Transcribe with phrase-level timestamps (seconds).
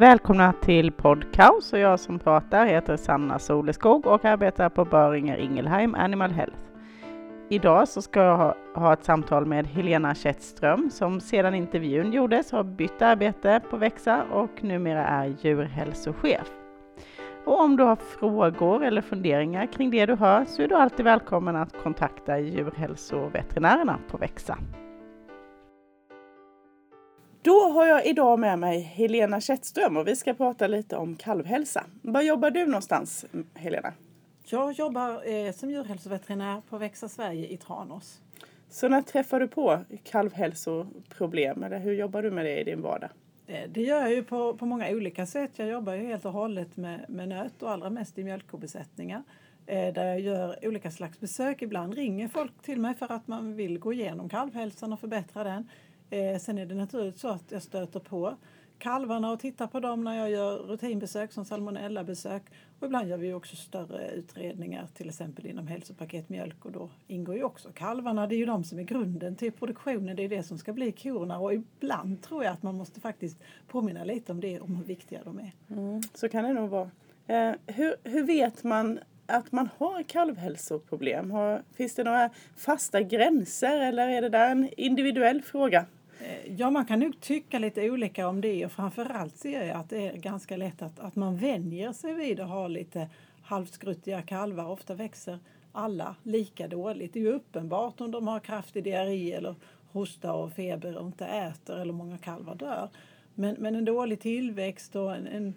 [0.00, 5.94] Välkomna till Podcaus och jag som pratar heter Sanna Soleskog och arbetar på Böringer Ingelheim
[5.94, 6.58] Animal Health.
[7.50, 12.52] Idag så ska jag ha, ha ett samtal med Helena Kättström som sedan intervjun gjordes
[12.52, 16.50] har bytt arbete på Växa och numera är djurhälsochef.
[17.46, 21.04] Och om du har frågor eller funderingar kring det du hör så är du alltid
[21.04, 24.58] välkommen att kontakta djurhälsoveterinärerna på Växa.
[27.42, 31.84] Då har jag idag med mig Helena Kättström och vi ska prata lite om kalvhälsa.
[32.02, 33.92] Var jobbar du någonstans Helena?
[34.44, 38.20] Jag jobbar eh, som djurhälsoveterinär på Växa Sverige i Tranås.
[38.68, 43.10] Så när träffar du på kalvhälsoproblem eller hur jobbar du med det i din vardag?
[43.46, 45.50] Eh, det gör jag ju på, på många olika sätt.
[45.56, 49.22] Jag jobbar ju helt och hållet med, med nöt och allra mest i mjölkkobesättningar
[49.66, 51.62] eh, där jag gör olika slags besök.
[51.62, 55.68] Ibland ringer folk till mig för att man vill gå igenom kalvhälsan och förbättra den.
[56.10, 58.36] Eh, sen är det naturligtvis så att jag stöter på
[58.80, 62.42] kalvarna och tittar på dem när jag gör rutinbesök som salmonellabesök.
[62.80, 67.36] Och ibland gör vi också större utredningar, till exempel inom hälsopaket mjölk och då ingår
[67.36, 68.26] ju också kalvarna.
[68.26, 70.92] Det är ju de som är grunden till produktionen, det är det som ska bli
[70.92, 73.38] korna och ibland tror jag att man måste faktiskt
[73.68, 75.52] påminna lite om det, om hur viktiga de är.
[75.70, 76.90] Mm, så kan det nog vara.
[77.26, 81.30] Eh, hur, hur vet man att man har kalvhälsoproblem?
[81.30, 85.86] Har, finns det några fasta gränser eller är det där en individuell fråga?
[86.20, 89.88] Eh, ja, man kan nog tycka lite olika om det och framförallt ser jag att
[89.88, 93.08] det är ganska lätt att, att man vänjer sig vid att ha lite
[93.42, 94.66] halvskruttiga kalvar.
[94.66, 95.38] Ofta växer
[95.72, 97.12] alla lika dåligt.
[97.12, 99.54] Det är ju uppenbart om de har kraftig diarré eller
[99.92, 102.88] hosta och feber och inte äter eller många kalvar dör.
[103.34, 105.54] Men, men en dålig tillväxt och en, en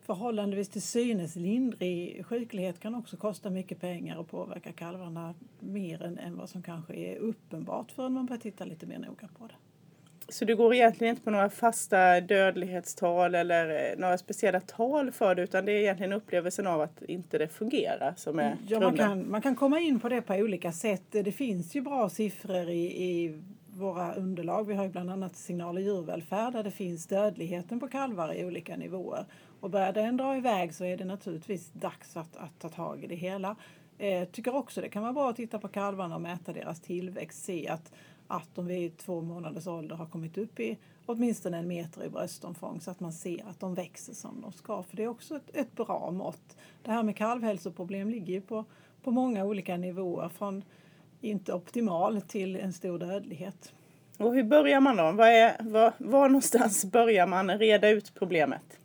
[0.00, 6.18] förhållandevis till synes lindrig sjuklighet kan också kosta mycket pengar och påverka kalvarna mer än,
[6.18, 9.65] än vad som kanske är uppenbart förrän man börjar titta lite mer noga på det.
[10.28, 15.34] Så du går egentligen inte på några fasta dödlighetstal eller eh, några speciella tal för
[15.34, 18.96] det utan det är egentligen upplevelsen av att inte det fungerar som är ja, man
[18.96, 21.02] kan, man kan komma in på det på olika sätt.
[21.10, 23.42] Det finns ju bra siffror i, i
[23.76, 24.66] våra underlag.
[24.66, 28.76] Vi har ju bland annat signaler djurvälfärd där det finns dödligheten på kalvar i olika
[28.76, 29.24] nivåer.
[29.60, 33.06] Och börjar den dra iväg så är det naturligtvis dags att, att ta tag i
[33.06, 33.56] det hela.
[33.98, 36.80] Jag eh, tycker också det kan vara bra att titta på kalvarna och mäta deras
[36.80, 37.44] tillväxt.
[37.44, 37.92] Se att
[38.28, 42.80] att de vid två månaders ålder har kommit upp i åtminstone en meter i bröstomfång
[42.80, 44.82] så att man ser att de växer som de ska.
[44.82, 46.56] För det är också ett, ett bra mått.
[46.82, 48.64] Det här med kalvhälsoproblem ligger ju på,
[49.02, 50.64] på många olika nivåer från
[51.20, 53.72] inte optimal till en stor dödlighet.
[54.18, 55.12] Och hur börjar man då?
[55.12, 58.78] Var, är, var, var någonstans börjar man reda ut problemet?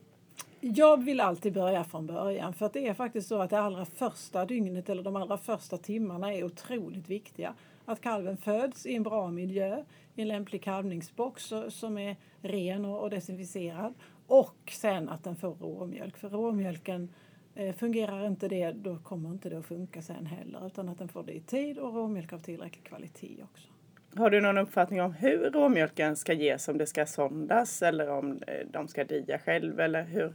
[0.64, 3.86] Jag vill alltid börja från början för att det är faktiskt så att det allra
[3.86, 7.54] första dygnet eller de allra första timmarna är otroligt viktiga
[7.86, 9.84] att kalven föds i en bra miljö,
[10.16, 13.94] i en lämplig kalvningsbox som är ren och desinficerad
[14.28, 16.18] och sen att den får råmjölk.
[16.18, 17.10] För råmjölken
[17.56, 21.08] eh, fungerar inte det, då kommer inte det att funka sen heller utan att den
[21.08, 23.68] får det i tid och råmjölk av tillräcklig kvalitet också.
[24.16, 26.68] Har du någon uppfattning om hur råmjölken ska ges?
[26.68, 30.34] Om det ska sondas eller om eh, de ska dia själv eller hur?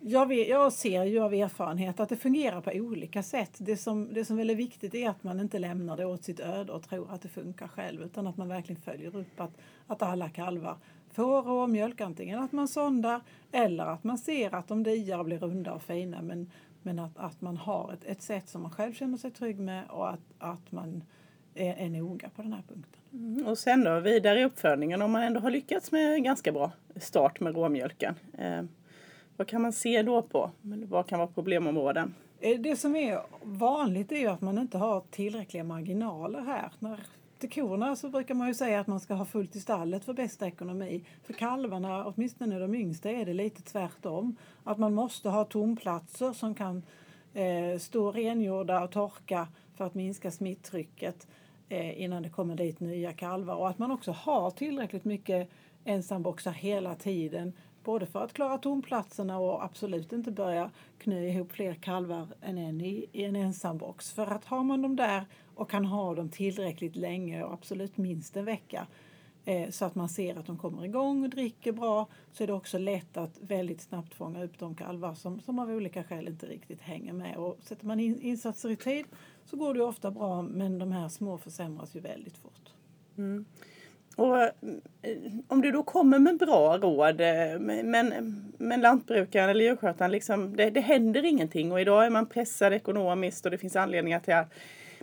[0.00, 3.52] Jag, vet, jag ser ju av erfarenhet att det fungerar på olika sätt.
[3.58, 6.40] Det som, det som är väldigt viktigt är att man inte lämnar det åt sitt
[6.40, 9.50] öde och tror att det funkar själv utan att man verkligen följer upp att,
[9.86, 10.76] att alla kalvar
[11.12, 12.00] får råmjölk.
[12.00, 13.20] Antingen att man sondar
[13.52, 16.50] eller att man ser att de diar och blir runda och fina men,
[16.82, 19.84] men att, att man har ett, ett sätt som man själv känner sig trygg med
[19.88, 21.04] och att, att man
[21.54, 23.00] är, är noga på den här punkten.
[23.12, 26.52] Mm, och sen då vidare i uppfödningen om man ändå har lyckats med en ganska
[26.52, 28.14] bra start med råmjölken.
[28.38, 28.62] Eh
[29.36, 30.50] vad kan man se då på?
[30.62, 32.14] Vad kan vara problemområden?
[32.40, 36.72] Eh, det som är vanligt är att man inte har tillräckliga marginaler här.
[36.78, 37.00] När
[37.38, 40.12] till korna så brukar man ju säga att man ska ha fullt i stallet för
[40.12, 41.04] bästa ekonomi.
[41.24, 44.36] För kalvarna, åtminstone de yngsta, är det lite tvärtom.
[44.64, 46.82] Att man måste ha tomplatser som kan
[47.34, 51.26] eh, stå rengjorda och torka för att minska smittrycket
[51.68, 53.54] eh, innan det kommer dit nya kalvar.
[53.54, 55.50] Och att man också har tillräckligt mycket
[55.84, 57.52] ensamboxar hela tiden
[57.86, 62.80] Både för att klara tomplatserna och absolut inte börja knö ihop fler kalvar än en
[62.80, 64.12] i, i en ensambox.
[64.12, 65.24] För att har man dem där
[65.54, 68.86] och kan ha dem tillräckligt länge och absolut minst en vecka
[69.44, 72.52] eh, så att man ser att de kommer igång och dricker bra så är det
[72.52, 76.46] också lätt att väldigt snabbt fånga upp de kalvar som, som av olika skäl inte
[76.46, 77.36] riktigt hänger med.
[77.36, 79.06] Och sätter man in insatser i tid
[79.44, 82.72] så går det ofta bra men de här små försämras ju väldigt fort.
[83.16, 83.44] Mm.
[84.16, 84.50] Och eh,
[85.48, 90.70] om du då kommer med bra råd eh, men, men lantbrukaren eller djurskötaren, liksom, det,
[90.70, 94.52] det händer ingenting och idag är man pressad ekonomiskt och det finns anledningar till att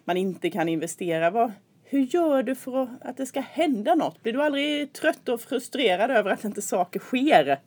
[0.06, 1.30] man inte kan investera.
[1.30, 1.52] Vad,
[1.84, 4.24] hur gör du för att det ska hända något?
[4.24, 7.60] Blir du aldrig trött och frustrerad över att inte saker sker?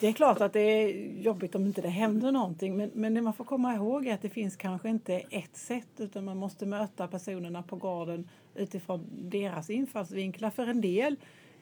[0.00, 0.88] Det är klart att det är
[1.22, 4.22] jobbigt om inte det händer någonting men, men det man får komma ihåg är att
[4.22, 9.70] det finns kanske inte ett sätt utan man måste möta personerna på gården utifrån deras
[9.70, 10.50] infallsvinklar.
[10.50, 11.16] För en del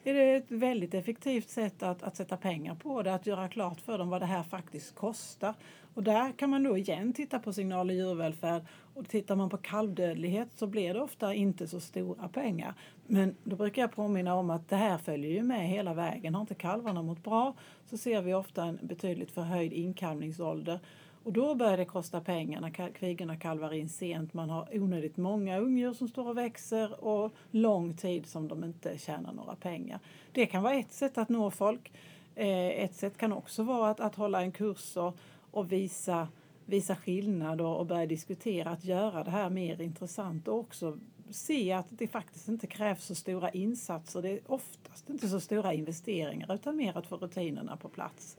[0.09, 3.81] är det ett väldigt effektivt sätt att, att sätta pengar på det, att göra klart
[3.81, 5.53] för dem vad det här faktiskt kostar.
[5.93, 8.61] Och där kan man då igen titta på signal och djurvälfärd.
[8.93, 12.73] Och tittar man på kalvdödlighet så blir det ofta inte så stora pengar.
[13.07, 16.35] Men då brukar jag påminna om att det här följer ju med hela vägen.
[16.35, 17.53] Har inte kalvarna mått bra
[17.85, 20.79] så ser vi ofta en betydligt förhöjd inkalvningsålder.
[21.23, 24.33] Och då börjar det kosta pengar när kvigorna kalvar in sent.
[24.33, 28.97] Man har onödigt många ungdjur som står och växer och lång tid som de inte
[28.97, 29.99] tjänar några pengar.
[30.31, 31.91] Det kan vara ett sätt att nå folk.
[32.35, 35.17] Eh, ett sätt kan också vara att, att hålla en kurs och,
[35.51, 36.27] och visa,
[36.65, 40.97] visa skillnad och, och börja diskutera att göra det här mer intressant och också
[41.29, 44.21] se att det faktiskt inte krävs så stora insatser.
[44.21, 48.37] Det är oftast inte så stora investeringar utan mer att få rutinerna på plats.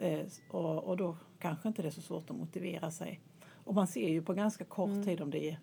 [0.00, 3.20] Eh, och, och då kanske inte det är så svårt att motivera sig.
[3.64, 5.04] Och man ser ju på ganska kort mm.
[5.04, 5.56] tid om det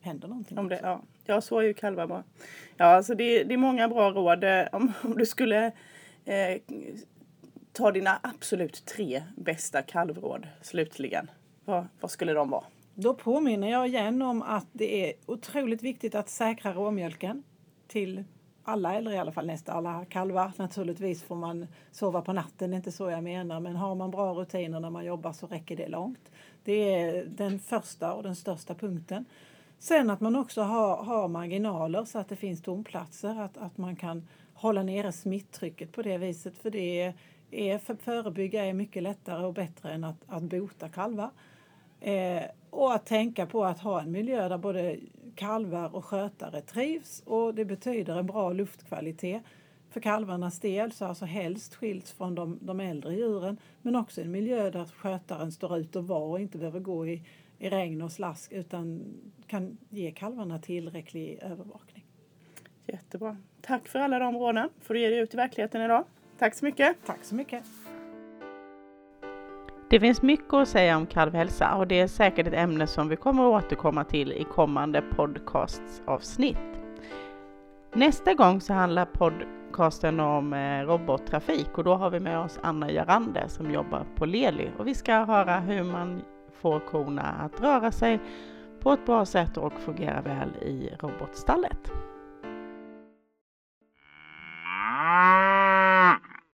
[0.00, 0.58] händer någonting.
[0.58, 1.02] Om det, ja.
[1.24, 2.24] ja, så är ju kalvar bra.
[2.76, 4.44] Ja, alltså det, det är många bra råd.
[4.44, 5.66] Eh, om, om du skulle
[6.24, 6.60] eh,
[7.72, 11.30] ta dina absolut tre bästa kalvråd slutligen.
[11.64, 12.64] Vad, vad skulle de vara?
[12.94, 17.42] Då påminner jag igen om att det är otroligt viktigt att säkra råmjölken
[17.86, 18.24] till
[18.70, 20.52] alla, eller i alla fall nästan alla kalvar.
[20.56, 23.60] Naturligtvis får man sova på natten, det är inte så jag menar.
[23.60, 26.30] Men har man bra rutiner när man jobbar så räcker det långt.
[26.64, 29.24] Det är den första och den största punkten.
[29.78, 33.96] Sen att man också har, har marginaler så att det finns tomplatser, att, att man
[33.96, 36.58] kan hålla nere smittrycket på det viset.
[36.58, 37.14] För det
[37.50, 41.30] är, för förebygga är mycket lättare och bättre än att, att bota kalvar.
[42.00, 44.96] Eh, och att tänka på att ha en miljö där både
[45.40, 49.42] kalvar och skötare trivs och det betyder en bra luftkvalitet.
[49.90, 54.30] För kalvarnas del så alltså helst skilts från de, de äldre djuren men också en
[54.30, 57.22] miljö där skötaren står ut och var och inte behöver gå i,
[57.58, 59.14] i regn och slask utan
[59.46, 62.04] kan ge kalvarna tillräcklig övervakning.
[62.86, 63.36] Jättebra.
[63.60, 66.04] Tack för alla de råden får du ge dig ut i verkligheten idag.
[66.38, 66.96] Tack så mycket.
[67.06, 67.79] Tack så mycket.
[69.90, 73.16] Det finns mycket att säga om kalvhälsa och det är säkert ett ämne som vi
[73.16, 76.56] kommer att återkomma till i kommande podcastavsnitt.
[77.92, 82.90] Nästa gång så handlar podcasten om eh, robottrafik och då har vi med oss Anna
[82.90, 86.22] Jarande som jobbar på Leli och vi ska höra hur man
[86.60, 88.20] får korna att röra sig
[88.80, 91.92] på ett bra sätt och fungera väl i robotstallet.